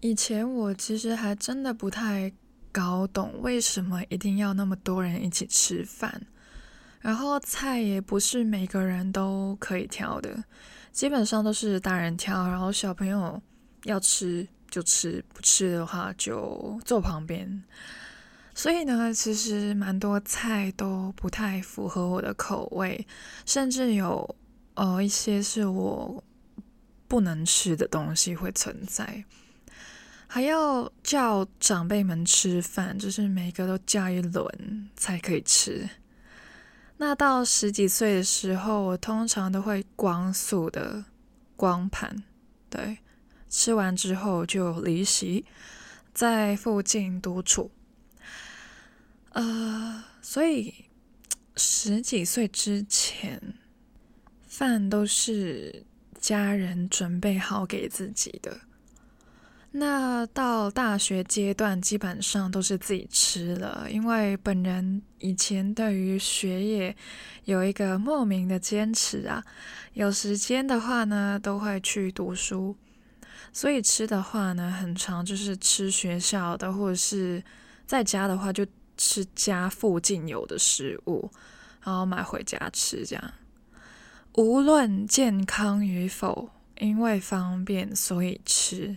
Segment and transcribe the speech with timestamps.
[0.00, 2.32] 以前我其实还真的不太
[2.72, 6.26] 搞懂为什么一定要那么多人一起吃饭，
[7.00, 10.42] 然后菜也不是每个人都可以挑的，
[10.90, 13.40] 基本上都是大人挑，然后小朋友
[13.84, 17.62] 要吃就吃，不吃的话就坐旁边。
[18.54, 23.06] 所以呢，其实蛮多菜都不太符合我的口味，
[23.44, 24.36] 甚至有
[24.74, 26.24] 呃一些是我
[27.06, 29.24] 不能吃的东西会存在。
[30.32, 35.90] 还要叫长辈们吃饭，就是每个都叫一轮才可以吃。
[36.98, 41.04] 那到十几岁的时候，我通常都会光速的
[41.56, 42.22] 光盘，
[42.68, 42.98] 对，
[43.48, 45.44] 吃完之后就离席，
[46.14, 47.72] 在附近独处。
[49.30, 50.84] 呃，所以
[51.56, 53.54] 十几岁之前，
[54.46, 55.84] 饭都是
[56.20, 58.60] 家人准备好给自己的。
[59.72, 66.96] 那到大学阶段，基本上都是自己吃了，因为本人以前对于学业
[67.44, 69.44] 有一个莫名的坚持啊，
[69.92, 72.76] 有时间的话呢，都会去读书，
[73.52, 77.40] 所以吃的话呢，很常就是吃学校的，或者是
[77.86, 78.66] 在家的话，就
[78.96, 81.30] 吃家附近有的食物，
[81.84, 83.32] 然后买回家吃，这样，
[84.34, 86.50] 无论健康与否，
[86.80, 88.96] 因为方便，所以吃。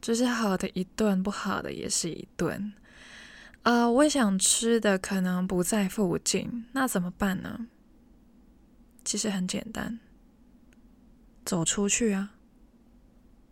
[0.00, 2.72] 就是好的一顿，不好的也是一顿。
[3.62, 7.66] 啊、呃，我想吃的可能不在附近，那怎么办呢？
[9.04, 9.98] 其实很简单，
[11.44, 12.34] 走出去啊，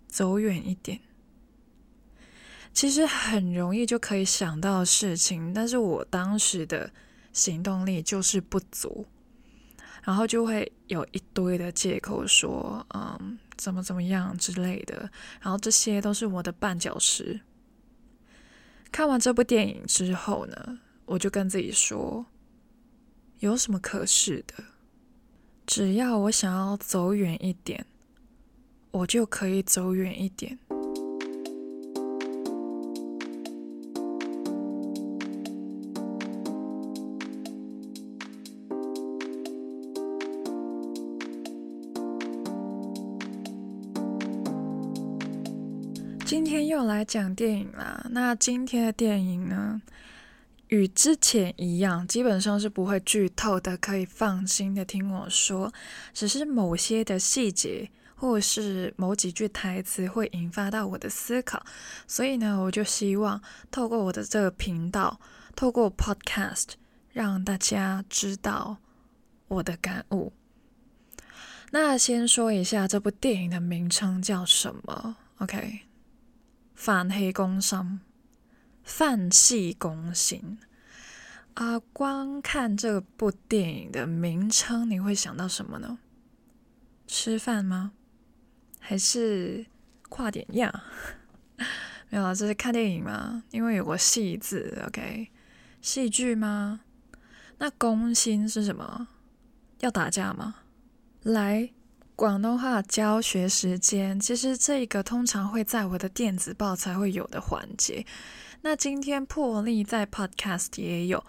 [0.06, 1.00] 走远一点。
[2.72, 6.92] 其实很容易就可以想到事情，但是我当时的
[7.32, 9.06] 行动力就是不足。
[10.04, 15.10] 然后就会有一堆的借口说，嗯，怎么怎么样之类的。
[15.40, 17.40] 然后这些都是我的绊脚石。
[18.92, 22.26] 看完这部电影之后呢，我就跟自己说，
[23.40, 24.62] 有什么可是的？
[25.66, 27.86] 只要我想要走远一点，
[28.90, 30.58] 我就可以走远一点。
[46.86, 48.06] 来讲电影啦。
[48.10, 49.80] 那今天的电影呢，
[50.68, 55.72] 与之前一样，基本上是不会剧透的，可以放心的听我说。
[56.12, 61.64] 只是某些的细节，或是某几句台词会引发到我的思考，
[62.06, 63.40] 所以呢，我就希望
[63.70, 65.20] 透过我的这个频道，
[65.54, 66.70] 透过 Podcast，
[67.12, 68.78] 让大家知道
[69.48, 70.32] 我的感悟。
[71.70, 75.80] 那先说一下这部电影的名称叫什么？OK。
[76.74, 78.00] 饭戏攻心，
[78.82, 80.58] 泛戏攻心
[81.54, 81.78] 啊！
[81.92, 85.98] 光看这部电影的名称，你会想到什么呢？
[87.06, 87.92] 吃饭吗？
[88.80, 89.64] 还是
[90.08, 90.84] 跨点呀？
[92.10, 93.44] 没有啊，这是看电影吗？
[93.50, 95.30] 因为有个“戏”字，OK？
[95.80, 96.80] 戏剧吗？
[97.58, 99.08] 那攻心是什么？
[99.80, 100.56] 要打架吗？
[101.22, 101.70] 来。
[102.16, 108.06] 广东话教学时间，其实这个通常会在我的电子报才会有的环节。
[108.62, 111.22] 那今天破例在 Podcast 也有，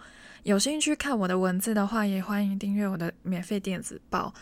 [0.44, 4.32] 有兴趣看我的文字的话，也欢迎订阅我的免费电子报。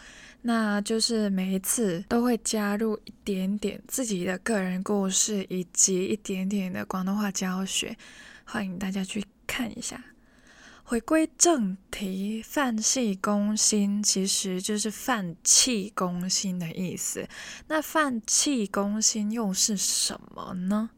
[0.43, 7.97] 那就是每一次都会加入一点点自己的个人故事，以及一点点的广东话教学，
[8.45, 10.05] 欢迎大家去看一下。
[10.87, 17.27] 回归正题，饭戏攻心其实就是饭气攻心的意思。
[17.69, 20.91] 那饭气攻心又是什么呢？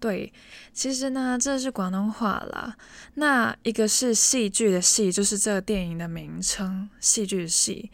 [0.00, 0.32] 对，
[0.72, 2.76] 其实呢，这是广东话啦。
[3.14, 7.92] 那一个是戏剧的戏，就是这个电影的名称，戏剧的戏。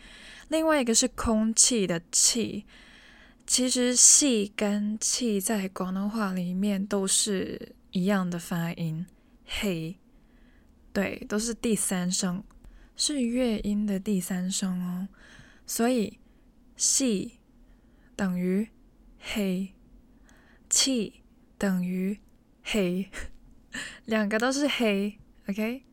[0.48, 2.64] 另外一个是空气的气，
[3.46, 9.04] 其实戏跟气在广东话里面都是一样的发音，
[9.44, 9.98] 嘿。
[10.92, 12.42] 对，都是第三声，
[12.96, 15.08] 是乐音的第三声哦。
[15.66, 16.18] 所以，
[16.76, 17.38] 戏
[18.16, 18.68] 等于
[19.18, 19.74] 黑，
[20.68, 21.22] 气
[21.56, 22.18] 等于
[22.62, 23.10] 黑，
[24.06, 25.18] 两个都是黑。
[25.48, 25.84] OK，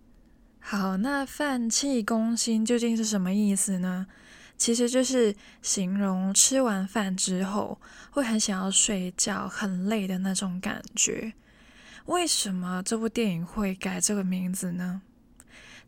[0.60, 4.08] 好，那饭气攻心究竟是什么意思呢？
[4.58, 7.80] 其实就是形容吃完饭之后
[8.12, 11.34] 会很想要睡觉、很累的那种感觉。
[12.06, 15.02] 为什么这部电影会改这个名字呢？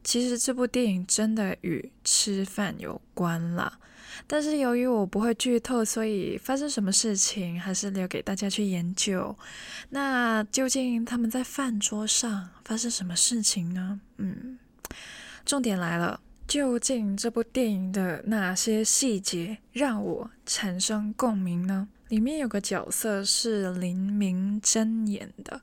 [0.03, 3.79] 其实这部电影真的与吃饭有关啦。
[4.25, 9.37] 但是由于我不会剧透，所以发生什么事情还是留给大家去研究。
[9.89, 13.99] 那究竟他们在饭桌上发生什么事情呢？
[14.17, 14.57] 嗯，
[15.45, 21.87] 重点来了，究竟这部电影的哪些细节让我产生共鸣呢？
[22.07, 25.61] 里面有个角色是林明珍演的，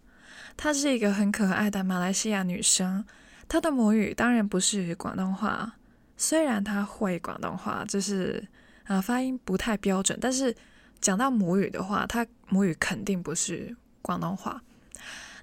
[0.56, 3.04] 她是一个很可爱的马来西亚女生，
[3.48, 5.74] 她的母语当然不是广东话。
[6.16, 8.46] 虽然她会广东话，就是
[8.84, 10.54] 啊发音不太标准，但是
[11.00, 14.62] 讲到母语的话，她母语肯定不是广东话。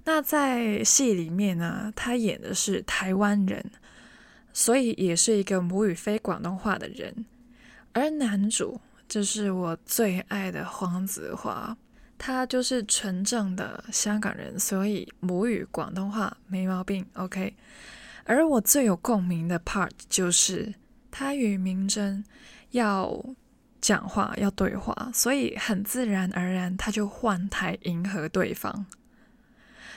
[0.05, 3.63] 那在戏里面呢，她演的是台湾人，
[4.53, 7.25] 所以也是一个母语非广东话的人。
[7.93, 11.77] 而男主就是我最爱的黄子华，
[12.23, 17.03] 他就是纯正的香港人，所以母语广东话没毛病。
[17.13, 17.56] OK。
[18.25, 20.71] 而我最有共鸣的 part 就是
[21.09, 22.23] 他与明珍
[22.69, 23.25] 要
[23.81, 28.85] 讲话要对话，所以很自然而然他就换台迎合对方。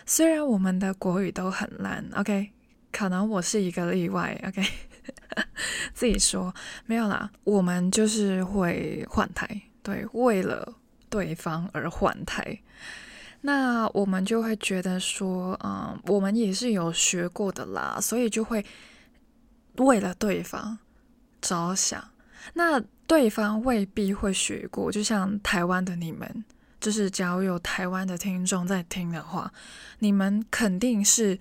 [0.06, 2.50] 虽然我们的国语都很烂，OK，
[2.90, 4.62] 可能我是一个例外，OK，
[5.92, 6.54] 自己说
[6.86, 10.74] 没有啦，我们就是会换台，对，为了
[11.14, 12.58] 对方而换台。
[13.42, 18.64] 那我们就会觉得说，嗯，我们也是有学过的啦，所以就会
[19.76, 20.76] 为了对方
[21.40, 22.02] 着想。
[22.54, 26.44] 那对方未必会学过，就像台湾的你们，
[26.80, 29.52] 就是假如有台湾的听众在听的话，
[30.00, 31.38] 你们肯定是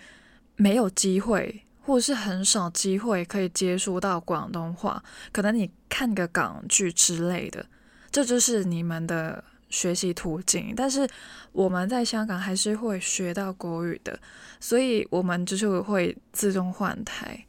[0.55, 5.03] 没有机会，或是很少机会可以接触到广东话。
[5.31, 7.65] 可能你看个港剧之类的，
[8.11, 9.43] 这就是你们的。
[9.73, 11.07] 学习途径，但是
[11.51, 14.17] 我们在香港还是会学到国语的，
[14.59, 17.43] 所以我们就是会自动换台。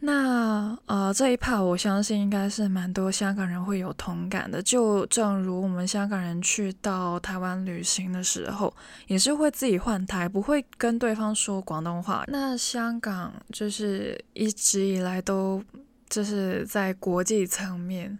[0.00, 8.72] 那呃这一 part 我相信应该是蛮多香港人会有同感的，就正如我们香港人去到台湾旅行的时候，
[9.06, 12.24] 也是会自己换台，不会跟对方说广东话。
[12.28, 15.62] 那香港就是一直以来都
[16.08, 18.18] 就是在国际层面。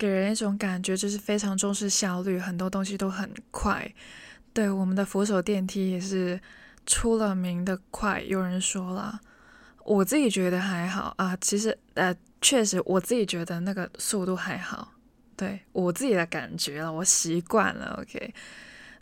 [0.00, 3.92] 给人一种感觉，就是非常重视效率，很多东西都很快。
[4.54, 6.40] 对，我们的扶手电梯也是
[6.86, 8.22] 出了名的快。
[8.22, 9.20] 有人说了，
[9.84, 11.36] 我自己觉得还好啊。
[11.38, 14.94] 其实呃，确实我自己觉得那个速度还好。
[15.36, 18.00] 对，我自己的感觉了，我习惯了。
[18.00, 18.32] OK，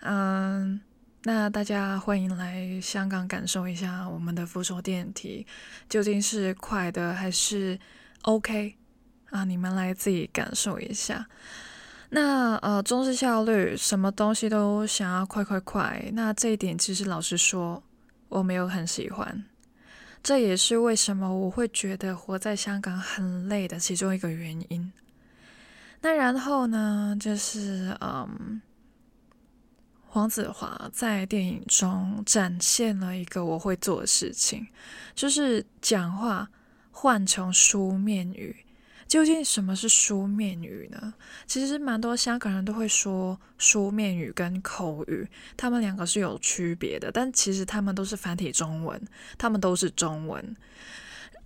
[0.00, 0.80] 嗯，
[1.22, 5.46] 那大家欢迎来香港感受一下我们的扶手电梯
[5.88, 7.78] 究竟是快的还是
[8.22, 8.77] OK。
[9.30, 11.26] 啊，你们来自己感受一下。
[12.10, 16.10] 那呃，重视效率，什么东西都想要快快快。
[16.14, 17.82] 那这一点其实老实说，
[18.30, 19.44] 我没有很喜欢。
[20.22, 24.92] 这也是为什么我会觉得活在香港很累的其中一个原因。
[26.00, 28.62] 那然后呢，就是嗯，
[30.06, 34.66] 黄子华在电影中展现了一个我会做的事情，
[35.14, 36.48] 就是讲话
[36.90, 38.64] 换成书面语。
[39.08, 41.14] 究竟什么是书面语呢？
[41.46, 45.26] 其实蛮多香港人都会说书面语跟口语，
[45.56, 49.00] 他们两个是有区别的，但其实他们都是繁体中文，
[49.38, 50.56] 他们都是中文。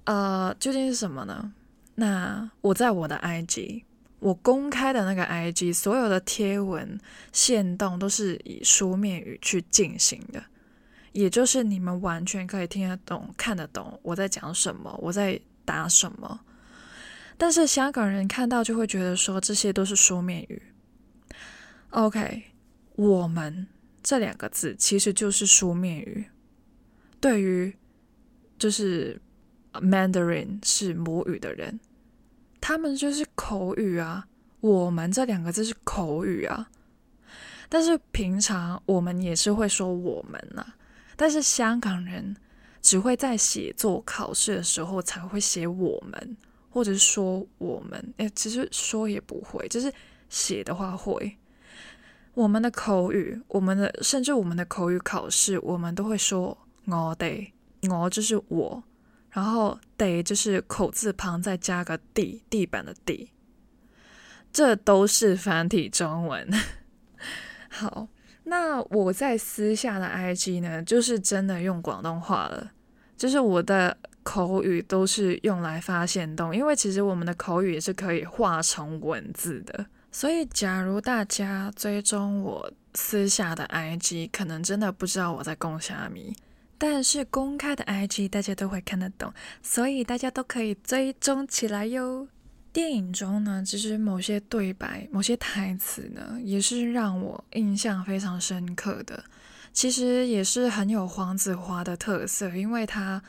[0.05, 1.53] 呃，究竟是什么呢？
[1.95, 3.85] 那我在我的 IG，
[4.19, 6.99] 我公开的那个 IG，所有的贴文、
[7.31, 10.43] 线动都是以书面语去进行的，
[11.13, 16.41] 也就是你们完全可以听得懂、看得懂我在讲什么，我在打什么。
[17.37, 20.63] 但是香港人看到就会觉得说，这些都是书面语。
[21.91, 22.45] OK，
[22.95, 23.67] 我们
[24.03, 26.27] 这两个字其实就是书面语。
[27.21, 27.77] 对于
[28.59, 29.21] 就是
[29.73, 31.81] Mandarin 是母语的人，
[32.61, 34.27] 他们就是口语啊。
[34.61, 36.71] 我们这两个字是口语啊。
[37.69, 40.77] 但是平常我们也是会说我们呐、啊。
[41.17, 42.37] 但是香港人
[42.81, 46.37] 只会在写作考试的时候才会写我们。
[46.73, 49.93] 或者是说我们，诶，其实说也不会，就是
[50.31, 51.37] 写的话会。
[52.33, 57.53] 我们的口语，我们的甚至我们的口语考试，我们都会说我得，
[57.91, 58.83] 我就是我，
[59.31, 63.31] 然后得就是口字旁再加个地，地板的地，
[64.51, 66.51] 这都是繁体中文。
[67.69, 68.09] 好，
[68.45, 72.73] 那我在私下的 IG 呢，就是真的用广东话了，
[73.15, 73.99] 就是我的。
[74.23, 79.87] 口语都是用来发现动，因为其实我们的口语也是可以化成文字的。
[80.11, 86.37] 所以，假如大家追踪我私下的 IG，可能真的不知道我在讲虾米，
[86.77, 92.29] 但是公开的 IG 大家都会看得懂，所以大家都可以追踪起来哟。
[92.73, 99.25] 电影中呢，其实某些对白、某些台词呢，也是让我印象非常深刻的。
[99.73, 103.23] 其实也是很有黄子华的特色，因为他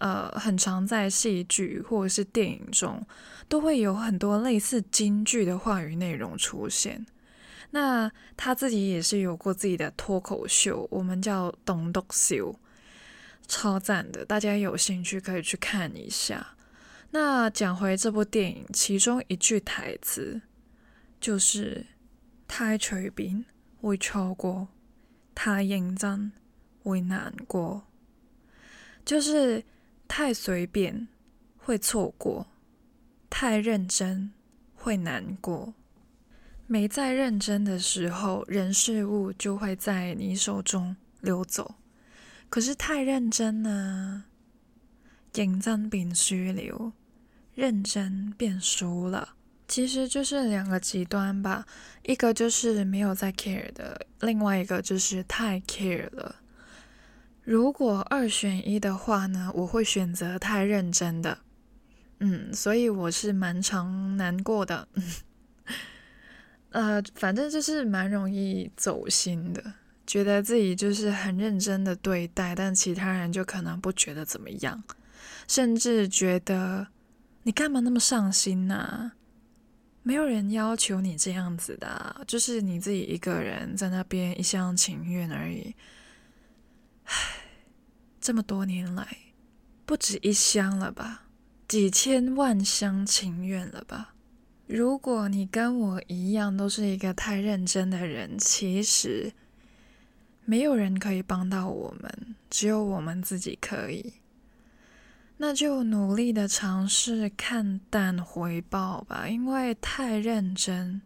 [0.00, 3.06] 呃很常在戏剧或者是电影中
[3.48, 7.06] 都会有很多类似京剧的话语内容出现。
[7.70, 12.54] 那他自己也是有过自己的脱口秀，我们叫栋笃笑，
[13.48, 16.54] 超赞的，大家有兴趣可以去看一下。
[17.10, 20.40] 那讲回这部电影，其中一句台词
[21.20, 21.86] 就是
[22.46, 23.44] “太随便
[23.80, 24.68] 会错过，
[25.34, 26.32] 太认真
[26.82, 27.84] 会难过”，
[29.04, 29.64] 就是
[30.08, 31.08] 太随便
[31.56, 32.46] 会错过，
[33.28, 34.32] 太认真
[34.74, 35.74] 会难过。
[36.66, 41.76] 没在认真的时候，人事物就会在你手中溜走；
[42.48, 44.24] 可是太认真呢，
[45.32, 46.92] 认真变虚了。
[47.54, 49.30] 认真变输了，
[49.66, 51.64] 其实就是两个极端吧。
[52.02, 56.36] 一个就是没有在 care 的，另外一个就是太 care 了。
[57.46, 61.38] 如果二选一的话呢，我会选择太认真的。
[62.18, 64.88] 嗯，所以我是蛮常难过的。
[66.70, 69.62] 呃，反正就是蛮容易走心的，
[70.04, 74.82] 觉得自己就是很认真的对待，但其他人就可能不觉得怎么样，
[75.46, 76.88] 甚至觉得。
[77.44, 79.12] 你干嘛那么上心呢？
[80.02, 85.72] 没有人要求你这样子的，就是你自己一个人在那边一厢情愿而已。
[87.06, 87.14] 唉，
[88.20, 89.06] 这么多年来，
[89.84, 91.24] 不止一箱了吧？
[91.66, 94.14] 几千万厢情愿了吧？
[94.66, 99.32] 如果你跟我一样都是一个太认真的人，其实
[100.44, 104.14] 没有人可以帮到我们，只有我们自己可以。
[105.38, 111.02] 那就努力的尝试看淡回报吧，因为太认真，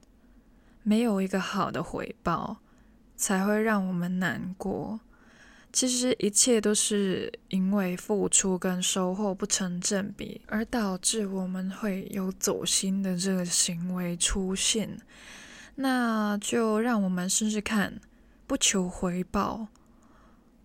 [0.83, 2.59] 没有一个好的回报，
[3.17, 5.01] 才会让我们难过。
[5.73, 15.01] 其实一切都是因为付出跟收获不成正比，而导致我们会有走心的这个行为出现。
[15.77, 18.01] 那就让我们试试看，
[18.47, 19.69] 不求回报，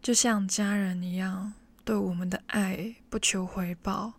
[0.02, 1.54] 就像家人一样。
[1.84, 4.14] 对我们的爱不求回报，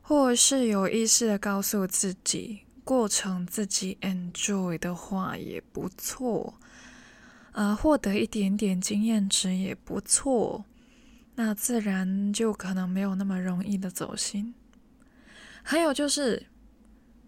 [0.00, 6.54] 或是有意识的告诉自己，过程自己 enjoy 的话也不错，
[7.58, 10.64] 啊、呃，获得一点点经验值也不错，
[11.34, 14.54] 那自然就可能没有那么容易的走心。
[15.64, 16.46] 还有就是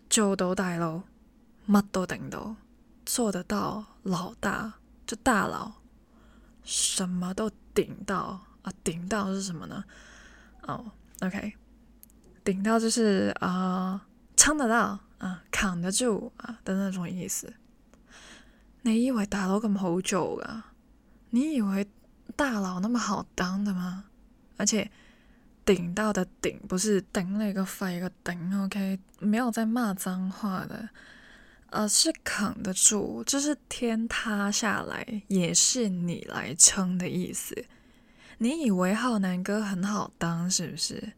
[0.08, 1.02] 就都带喽，
[1.66, 2.54] 乜都顶到，
[3.04, 5.72] 做得到老大就大佬，
[6.62, 8.40] 什么都顶到。
[8.62, 9.82] 啊，顶到是什么呢？
[10.62, 11.54] 哦，OK，
[12.44, 14.06] 顶到就是啊，
[14.36, 17.52] 撑得到啊，扛得住啊的那种意思。
[18.82, 20.64] 你以为大佬咁好做噶？
[21.30, 21.86] 你以为
[22.34, 24.06] 大佬那么好当的吗？
[24.56, 24.90] 而且
[25.64, 30.88] 顶到的顶不是顶那个肺个顶，OK，没有在骂脏话的，
[31.70, 37.66] 而是扛得住，就是天塌下来也是你来撑的意思。
[38.38, 41.12] 你以为浩南哥很好当是不是？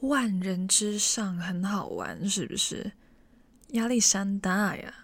[0.00, 2.92] 万人之上很好玩是不是？
[3.68, 5.03] 压力山大呀！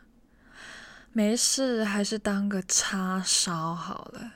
[1.12, 4.32] 没事，还是当个叉烧好了。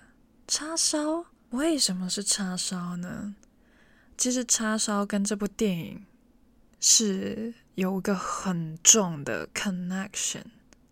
[0.49, 1.27] 叉烧？
[1.51, 3.37] 为什么是叉烧呢？
[4.19, 6.05] 其实叉烧跟这部电影
[6.81, 10.43] 是有一个很重的 connection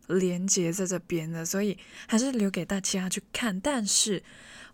[0.07, 3.61] 连接在这边的，所以还是留给大家去看。
[3.61, 4.23] 但是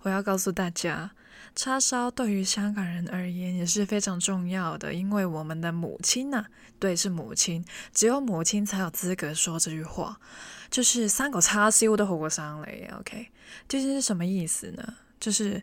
[0.03, 1.12] 我要告诉大家。
[1.55, 6.47] 叉烧对于香港人而言也是非常重要的，因为我们的母亲呢、
[6.79, 10.21] 对，是母亲，只有母亲才有资格说这句话，
[10.70, 13.30] 就是三个叉烧都好过生你，OK，
[13.66, 14.94] 这是什么意思呢？
[15.18, 15.62] 就是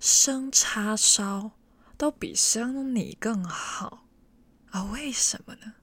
[0.00, 1.52] 生叉烧
[1.96, 4.06] 都比生你更好
[4.70, 4.84] 啊？
[4.84, 5.74] 为什么呢？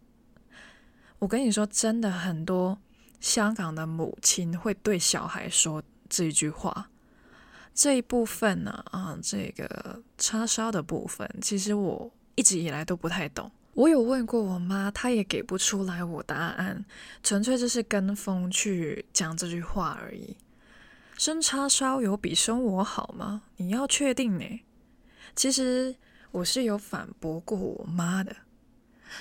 [1.19, 2.79] 我跟你说，真的很多
[3.19, 6.89] 香港的母亲会对小孩说这句话。
[7.73, 13.49] 这一部分呢，啊，这个叉烧的部分，其实我一直以来都不太懂。
[13.73, 16.85] 我有问过我妈，她也给不出来我答案，
[17.23, 20.35] 纯粹就是跟风去讲这句话而已。
[21.17, 23.43] 生叉烧有比生我好吗？
[23.57, 24.61] 你要确定呢。
[25.35, 25.95] 其实
[26.31, 28.35] 我是有反驳过我妈的。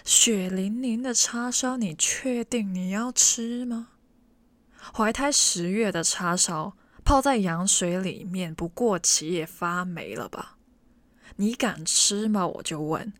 [0.04, 3.88] 血淋淋的叉烧，你确定你要吃吗？
[4.94, 6.76] 怀胎十月的叉烧。
[7.02, 10.58] 泡在羊水里面不过期也发霉了吧？
[11.36, 12.46] 你敢吃吗？
[12.46, 13.12] 我就问，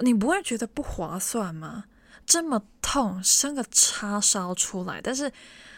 [0.00, 1.84] 你不会觉得不划算吗？
[2.26, 5.00] 这么痛，生个叉烧出来。
[5.00, 5.32] 但是，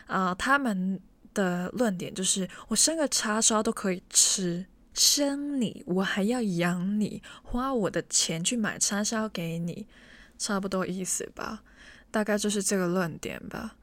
[0.06, 1.00] 呃，他们
[1.34, 9.86] 的论点就是，我生个叉烧都可以吃，生你我还要养你，花我的钱去买叉烧给你，
[10.38, 11.62] 差不多意思吧？
[12.10, 13.76] 大概就是这个论点吧。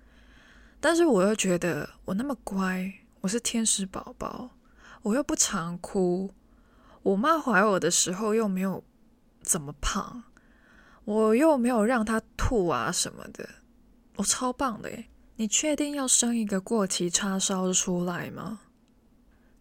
[0.80, 4.50] 但是我又觉得我那么乖，我是天使宝宝，
[5.04, 6.34] 我又不常哭，
[7.04, 8.84] 我妈怀我的时候又没有
[9.42, 10.24] 怎么胖。
[11.06, 13.48] 我又没有让他吐啊什么的，
[14.16, 18.62] 我超棒的诶，你确定要生一个过期叉烧出来吗？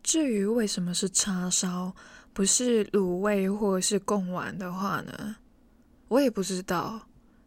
[0.03, 1.95] 至于为什么是叉烧，
[2.33, 5.37] 不是卤味或者是贡丸的话呢？
[6.09, 7.03] 我也不知道，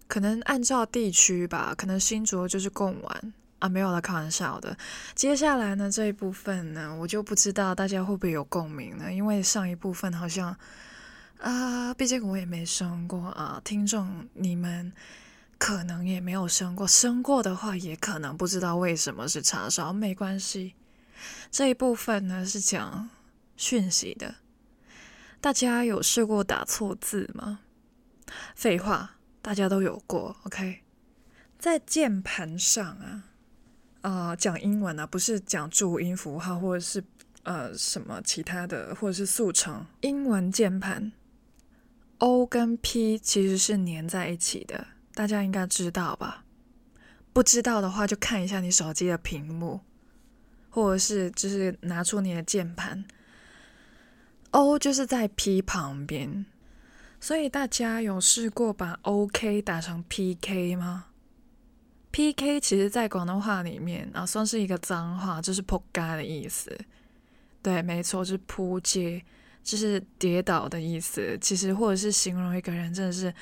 [0.08, 4.78] 可能按照地区吧，可能新竹就是贡丸啊，没有了，开玩笑的。
[5.16, 9.12] 接下来呢，这一部分呢，我就不知道大家会不会有共鸣呢？
[9.12, 10.56] 因为上一部分好像。
[11.40, 14.92] 啊，毕竟我也没生过啊，听众你们
[15.58, 20.74] 可能也没有生过，生过的话也可能不知道为什么是叉烧，没关系。
[21.52, 23.10] 这一部分呢是讲
[23.56, 24.36] 讯息的，
[25.40, 27.60] 大家有试过打错字吗？
[28.56, 30.82] 废话，大家都有过，OK。
[31.60, 33.24] 在键盘上啊，
[34.02, 37.04] 啊、讲英文啊，不是讲注音符号或者是
[37.44, 41.12] 呃什么其他的，或者是速成英文键盘。
[42.20, 46.44] O 跟 P 其实是粘在一起的，大家应该知道吧？
[47.32, 49.82] 不知道的话，就看一下你手机的屏幕，
[50.70, 53.06] 或者是就是拿出你的键盘。
[54.50, 56.48] O 就是在 P 旁边，
[57.20, 61.06] 所以大家有试过把 OK 打成 PK 吗
[62.10, 66.76] ？PK 其实在广东话里面啊，算是一个脏话，就是扑街的意思。
[67.62, 69.24] 对，没错，就是扑街。
[69.68, 73.34] 就是跌倒的意思，其实或者是形容一个人真的是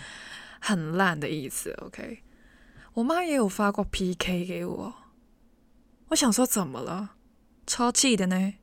[0.59, 1.71] 很烂的意思。
[1.83, 2.23] OK，
[2.95, 4.91] 我妈也有发过 PK 给我，
[6.07, 7.11] 我想说怎么了？
[7.67, 8.55] 超气的呢？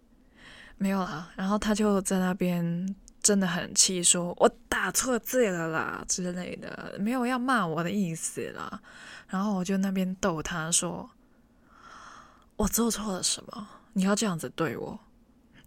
[0.76, 8.82] 没有啦，然后她就在那边真的很气，说我打错字了啦之类的，没有要骂我的意思啦。
[9.28, 11.08] 然后我就那边逗她说，
[12.56, 13.68] 我做错了什么？
[13.92, 14.98] 你要这样子对我？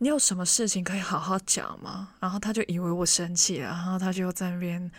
[0.06, 2.10] 你有什么事情可以好好讲吗？
[2.20, 4.92] 然后他就以为我生气了，然后他就在那边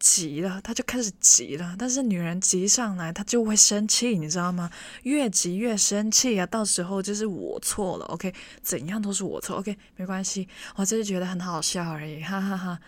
[0.00, 1.76] 急了，他就开始急了。
[1.78, 4.68] 但是女人急上来，她就会生气，你知道吗？
[5.04, 6.44] 越急越生气啊！
[6.44, 8.34] 到时候就是我错了，OK？
[8.60, 9.78] 怎样都是我错，OK？
[9.94, 12.80] 没关系，我只是觉得很好笑而已，哈哈哈。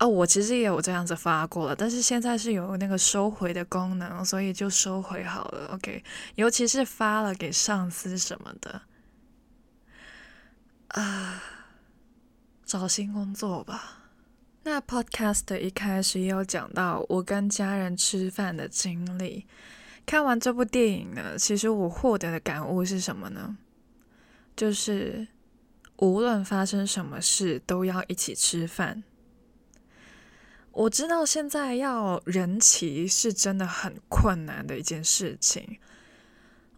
[0.00, 6.04] 哦，我其实也有这样子发过了，但是现在是有那个收回的功能，所以就收回好了，OK？
[6.34, 8.82] 尤其是发了给上司什么的。
[10.94, 11.42] 啊，
[12.64, 14.04] 找新工作吧。
[14.62, 19.44] 那 Podcast 一开始也有讲到我跟家人吃饭的经历。
[20.06, 23.56] 看完这部电影呢，其实我获得的感悟是什么呢？
[24.54, 25.26] 就是
[25.96, 29.02] 无论发生什么事，都要一起吃饭。
[30.70, 35.78] 我知道现在要人齐是真的很困难的一件事情。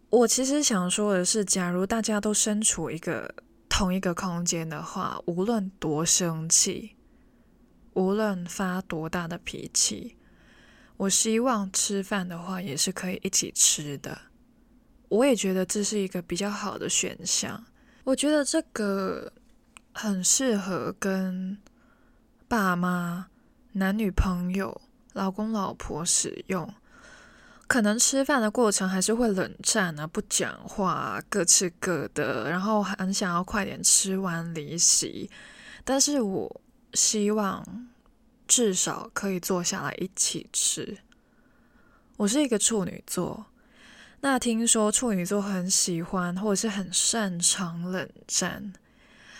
[0.09, 3.35] 我其实想说的是，假如大家都身处一个
[3.77, 6.95] 同一个空间的话，无论多生气，
[7.93, 10.17] 无论发多大的脾气，
[10.97, 14.17] 我希望吃饭的话也是可以一起吃的。
[15.09, 17.65] 我也觉得这是一个比较好的选项。
[18.03, 19.31] 我觉得这个
[19.93, 21.55] 很适合跟
[22.47, 23.27] 爸妈、
[23.73, 24.81] 男女朋友、
[25.13, 26.73] 老公老婆使用。
[27.67, 35.29] 可能吃饭的过程还是会冷战啊，不讲话，各吃各的，然后很想要快点吃完离席。
[35.83, 36.61] 但是我
[36.93, 37.87] 希望
[38.47, 40.97] 至少可以坐下来一起吃。
[42.15, 43.45] 我是一个处女座，
[44.21, 48.73] 那听说处女座很喜欢或者是很擅长冷战。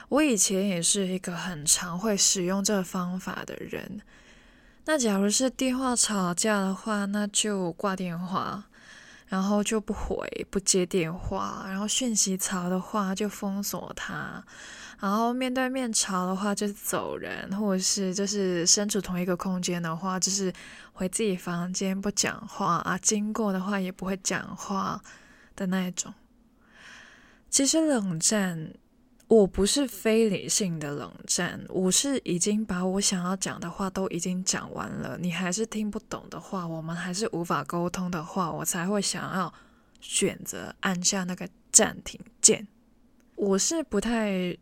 [0.09, 4.01] 我以前也是一个很常会使用这个方法的人。
[4.89, 8.63] 那假如是电话吵架的话，那就挂电话，
[9.27, 14.41] 然后就不回，不接电话，然后讯息吵的话就封锁他，
[15.01, 20.53] 然后面对面吵的话就走人，或者是就是身处同一个空间的话，就是
[20.93, 25.01] 回自己房间不讲话啊，经过的话也不会讲话
[25.57, 26.13] 的那一种。
[27.49, 28.71] 其实冷战。
[29.27, 39.53] 我不是非理性的冷战，我是已经把我想要讲的话都已经讲完了，你还是听不懂的话，我们还是无法沟通的话，我才会想要
[39.99, 42.65] 选择按下那个暂停键。
[43.35, 44.57] 我是不太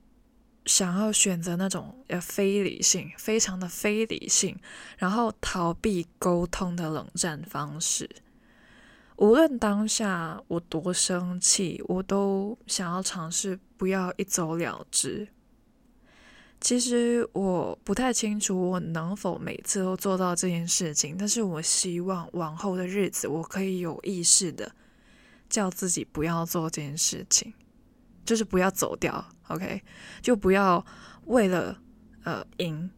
[0.65, 4.57] 想要选择那种呃非理性、非常的非理性，
[4.97, 8.09] 然后逃避沟通的冷战方式。
[9.17, 15.27] 无论当下我多生气，我都想要尝试不要一走了之。
[16.59, 24.71] 其实我不太清楚我能否每次都做到这件事情，但是我希望往后的日子我可以有意识的
[25.47, 27.53] 叫自己不要做这件事情，
[28.25, 29.81] 就是不要走掉，OK，
[30.21, 30.83] 就不要
[31.25, 31.79] 为了
[32.23, 32.89] 呃赢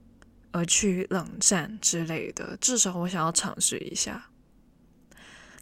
[0.51, 2.57] 而去冷战之类的。
[2.61, 4.29] 至少我想要尝试一下。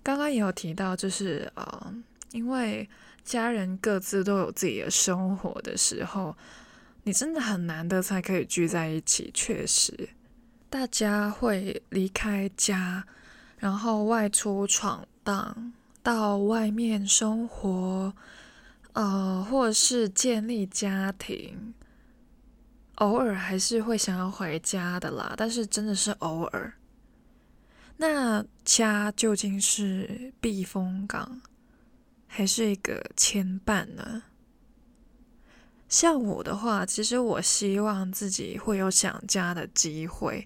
[0.05, 1.93] 刚刚也有提到，就是呃，
[2.31, 2.87] 因为
[3.23, 6.37] 家人各自都有自己的生活的时候，
[7.05, 9.31] 你真的很难得才可以聚在一起。
[9.33, 10.09] 确实，
[10.69, 13.03] 大家会离开家，
[13.57, 18.13] 然后外出闯荡，到外面生活，
[18.93, 21.73] 呃，或是建立家庭，
[22.97, 25.33] 偶尔还是会想要回家的啦。
[25.35, 26.71] 但是真的是偶尔。
[27.97, 31.41] 那家究竟是避风港，
[32.27, 34.23] 还是一个牵绊呢？
[35.87, 40.45] 像我的话，其实我希望自己会有想家的机会，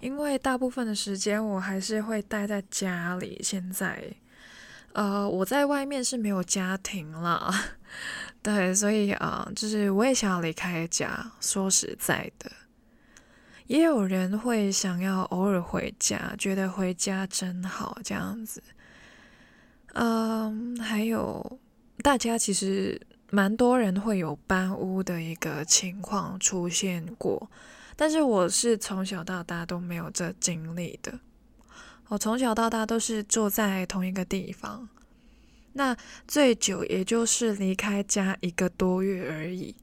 [0.00, 3.40] 因为大部分的时间我还是会待在家里。
[3.42, 4.12] 现在，
[4.92, 7.50] 呃，我在外面是没有家庭了，
[8.42, 11.32] 对，所以啊，就是我也想要离开家。
[11.40, 12.50] 说实在的。
[13.70, 18.60] 也有人会想要偶尔回家，觉得回家真好这样子。
[19.92, 21.60] 嗯，还有
[22.02, 27.48] 大家其实蛮多人会有搬屋的一个情况出现过，
[27.94, 31.20] 但是我是从小到大都没有这经历的。
[32.08, 34.88] 我从小到大都是住在同一个地方，
[35.74, 39.76] 那最久也就是离开家一个多月而已。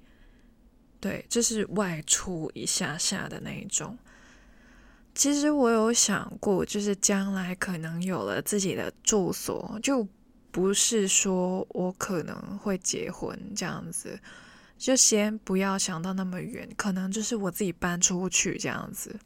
[1.00, 3.98] 对，就是外出一下下的那一种。
[5.14, 10.08] 其实我有想过，就是将来可能有了自己的住所，就
[10.52, 14.20] 不是说我可能会结婚这样子，
[14.78, 19.20] 就先不要想到那么远，可能就是我自己搬出去这样子。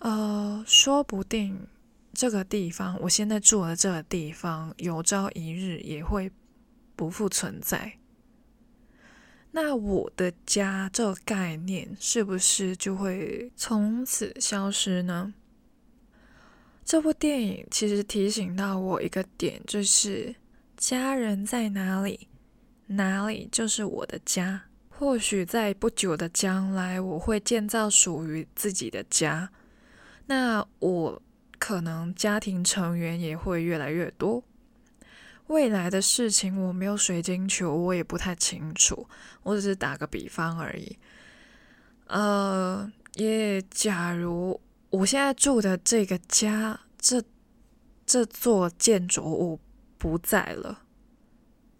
[0.00, 1.66] 呃，说不定
[2.12, 6.30] 这个地方，我现在住的这个地方，有朝一日也会
[6.94, 7.94] 不复存在。
[9.56, 15.32] 那我的家这个概念是不是就会从此消失呢？
[16.84, 20.34] 这部电影其实提醒到我一个点，就是
[20.76, 22.26] 家人在哪里，
[22.88, 24.64] 哪里就是我的家。
[24.88, 29.50] 或许在不久的将来，我会建造属于自己的家，
[30.26, 31.22] 那我
[31.60, 34.42] 可能家庭成员也会越来越多。
[35.48, 39.06] 未来的事情我没有水晶球，我也不太清楚。
[39.42, 40.98] 我只是打个比方而已。
[42.06, 47.22] 呃，也假如我现在住的这个家，这
[48.06, 49.60] 这座建筑物
[49.98, 50.82] 不在了，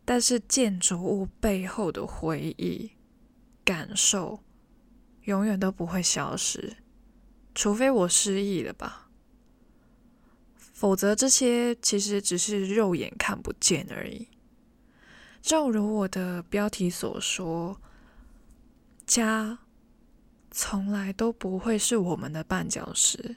[0.04, 2.92] 但是建筑物背后的回忆、
[3.64, 4.40] 感受，
[5.22, 6.76] 永远都不会消失，
[7.54, 9.03] 除非我失忆了吧。
[10.84, 14.28] 否则，这些其实只是肉眼看不见而已。
[15.40, 17.80] 正如我的标题所说，
[19.06, 19.60] 家
[20.50, 23.36] 从来都不会是我们的绊脚石。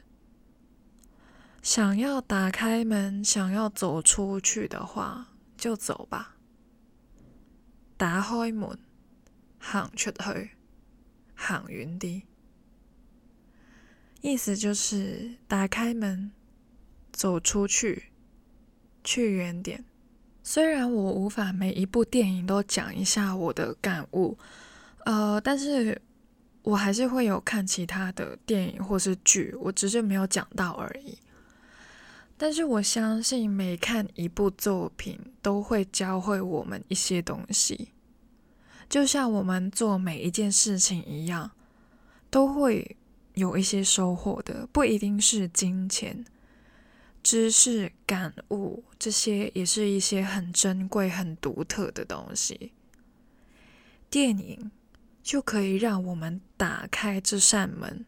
[1.64, 6.36] 想要打开门，想要走出去的话，就走吧。
[7.96, 8.78] 打开门，
[9.58, 10.50] 行出去，
[11.34, 12.24] 行远啲。
[14.20, 16.34] 意思就是打开门。
[17.18, 18.12] 走出去，
[19.04, 19.84] 去远点。
[20.44, 24.38] 虽然我无法每一部电影都讲一下我的感悟，
[25.04, 26.00] 呃，但是
[26.62, 31.18] 我还是会有看其他的电影或是剧，我只是没有讲到而已。
[32.38, 37.90] 但是我相信每看一部作品都会教会我们一些东西，
[38.88, 41.50] 就像我们做每一件事情一样，
[42.30, 42.96] 都会
[43.34, 46.24] 有一些收获的，不一定是金钱。
[47.30, 52.72] 知识、感悟，这些也是一些很珍贵、很独特的东西。
[54.10, 54.72] 电影
[55.22, 58.06] 就可以让我们打开这扇门，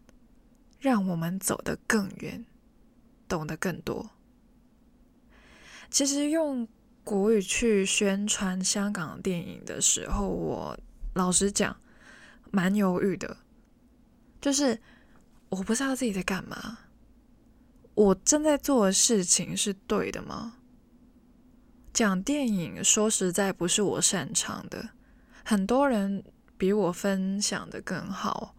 [0.79, 2.45] 让我们走得更远，
[3.27, 4.09] 懂得更多。
[5.91, 6.65] 其实用
[7.03, 10.79] 国语去宣传香港电影的时候，我
[11.13, 11.75] 老实讲，
[12.51, 13.35] 蛮犹豫的，
[14.39, 14.79] 就是
[15.49, 16.85] 我不知道自己在干嘛。
[17.99, 20.53] 我正在做的事情是对的吗？
[21.91, 24.91] 讲电影，说实在不是我擅长的。
[25.43, 26.23] 很多人
[26.57, 28.55] 比我分享的更好。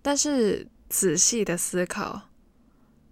[0.00, 2.22] 但是仔细的思考，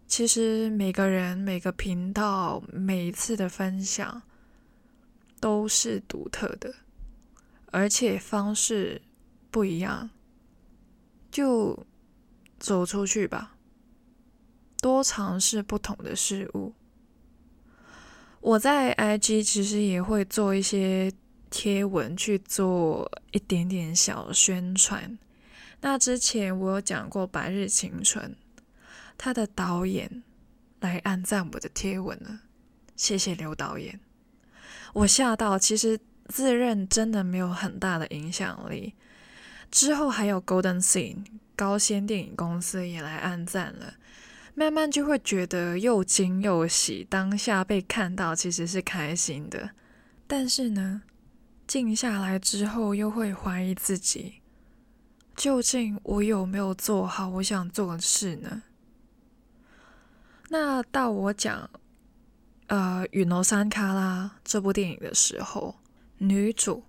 [0.06, 4.22] 其实每个人、每个频道、每一次的分享
[5.38, 6.74] 都是独特的，
[7.66, 9.02] 而且方式
[9.50, 10.08] 不一样。
[11.30, 11.84] 就
[12.58, 13.55] 走出去吧，
[14.80, 16.74] 多尝试不同的事物。
[18.40, 21.12] 我在 IG 其实也会做一些
[21.50, 25.18] 贴文，去做一点点小宣传。
[25.80, 28.36] 那之前我有讲过《白日青春》，
[29.18, 30.22] 他的导演
[30.80, 32.40] 来按赞我的贴文了，
[32.94, 33.98] 谢谢刘导演。
[34.92, 38.94] 我吓到，其实自认真的没有很大的影响力。
[39.70, 41.24] 之后还有 Golden Scene
[41.56, 43.94] 高仙电影公司也来按赞了，
[44.58, 47.06] 慢慢就会觉得又惊又喜。
[47.10, 49.72] 当下被看到其实是开心的，
[50.26, 51.02] 但是呢，
[51.66, 54.36] 静下来之后又会怀疑自己，
[55.36, 58.62] 究竟我有没有做好我想做的事呢？
[60.48, 61.68] 那到我讲
[62.68, 65.76] 呃《陨楼山卡拉》这部电影的时候，
[66.16, 66.82] 女主。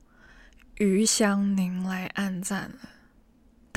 [0.79, 2.77] 余香凝来按赞了，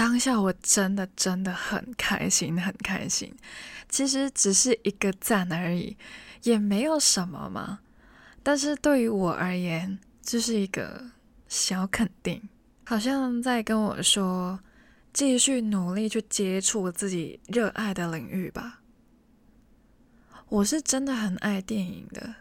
[0.01, 3.37] 当下我真的真的很开心，很开心。
[3.91, 5.95] 其实只是一个赞而已，
[6.43, 7.81] 也没有什么嘛。
[8.43, 11.11] 但是对于我而言，这是一个
[11.49, 12.49] 小肯定，
[12.87, 14.59] 好像在跟我说，
[15.13, 18.81] 继续努力去接触自己热爱的领域吧。
[20.49, 22.37] 我是真的很爱电影的，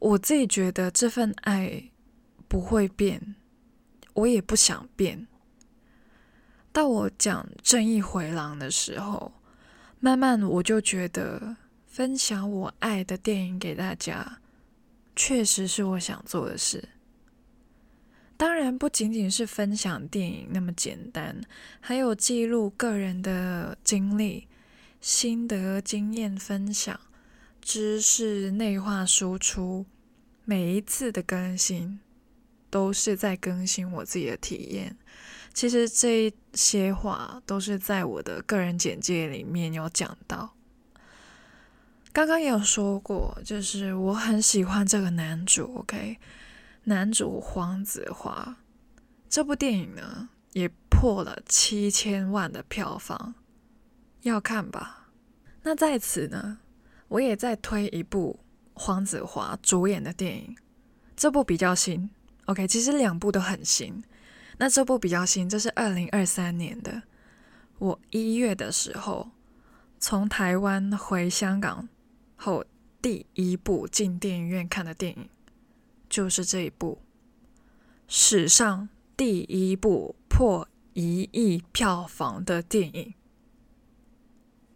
[0.00, 1.90] 我自己觉得这份爱。
[2.48, 3.36] 不会变，
[4.14, 5.28] 我也不想变。
[6.72, 9.32] 到我讲《正义回廊》的时候，
[10.00, 11.56] 慢慢我就觉得
[11.86, 14.38] 分享我爱的电影给大家，
[15.14, 16.88] 确实是我想做的事。
[18.38, 21.40] 当然，不仅仅是分享电影那么简单，
[21.80, 24.48] 还有记录个人的经历、
[25.00, 26.98] 心得、经验分享、
[27.60, 29.84] 知识内化输出，
[30.46, 32.00] 每一次的更新。
[32.70, 34.96] 都是在更新我自己的体验。
[35.54, 40.54] 其实这些话都是在我的个人简介里面有讲到。
[42.12, 45.76] 刚刚也有说过，就是我很喜欢这个男主。
[45.76, 46.18] OK，
[46.84, 48.56] 男主黄子华，
[49.28, 53.34] 这部电影呢也破了七千万的票房，
[54.22, 55.08] 要看吧？
[55.62, 56.58] 那在此呢，
[57.08, 58.40] 我也在推一部
[58.74, 60.56] 黄子华主演的电影，
[61.16, 62.10] 这部比较新。
[62.46, 64.02] OK，其实两部都很新。
[64.62, 67.02] 那这部比较新，这是二零二三年的。
[67.80, 69.32] 我一月的时候
[69.98, 71.88] 从台湾回香港
[72.36, 72.64] 后，
[73.02, 75.28] 第一部进电影院看的电影
[76.08, 77.02] 就是这一部，
[78.06, 83.14] 史上第一部破一亿票房的电影，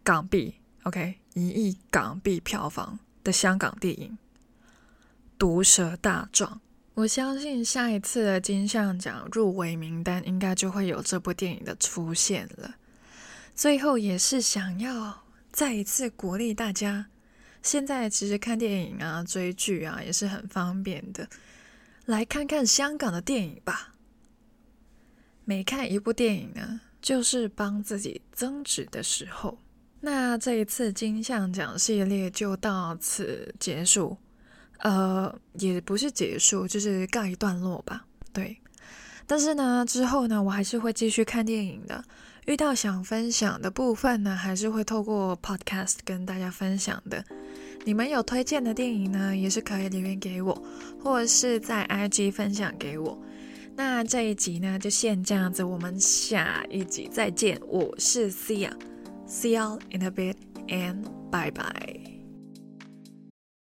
[0.03, 4.17] 港币 OK，一亿港币票房的香港电影
[5.37, 6.55] 《毒舌大状》。
[6.97, 12.73] 我相信下一次的金像奖入围名单应该就会有这部电影的出现了。
[13.53, 17.05] 最后也是想要再一次鼓励大家，
[17.61, 21.29] 现在其实看电影啊、追剧啊也是很方便的，
[22.05, 23.93] 来看看香港的电影吧。
[25.45, 29.59] 每看一部电影呢，就是帮自己增值的时候。
[30.01, 34.17] 那这一次金像奖系列就到此结束。
[34.79, 38.05] 呃，也不是结束，就是告一段落吧。
[38.33, 38.57] 对，
[39.25, 42.03] 但是呢，之后呢，我还是会继续看电影的。
[42.45, 47.23] 遇到想分享的部分呢，还是会透过 podcast 跟大家分享的。
[47.83, 50.57] 你们有推荐的电影呢，也是可以留言给我，
[51.03, 53.21] 或者是在 IG 分享给我。
[53.75, 57.59] 那这一集呢，就先这样子，我们下一集再见。
[57.67, 60.35] 我是 Sia，See you in a bit
[60.67, 62.16] and bye bye。